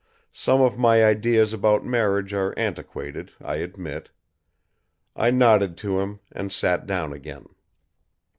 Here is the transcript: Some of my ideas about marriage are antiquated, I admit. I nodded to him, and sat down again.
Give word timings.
Some 0.33 0.61
of 0.61 0.79
my 0.79 1.05
ideas 1.05 1.53
about 1.53 1.85
marriage 1.85 2.33
are 2.33 2.57
antiquated, 2.57 3.33
I 3.39 3.57
admit. 3.57 4.09
I 5.15 5.29
nodded 5.29 5.77
to 5.85 5.99
him, 5.99 6.21
and 6.31 6.51
sat 6.51 6.87
down 6.87 7.13
again. 7.13 7.45